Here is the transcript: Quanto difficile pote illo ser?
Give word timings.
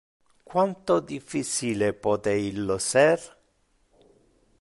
Quanto 0.51 0.95
difficile 1.09 1.91
pote 2.05 2.33
illo 2.47 2.79
ser? 2.87 3.19